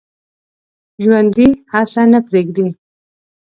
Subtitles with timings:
[1.03, 2.67] ژوندي هڅه نه پرېږدي